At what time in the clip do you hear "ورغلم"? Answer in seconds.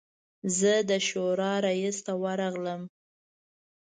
2.23-2.81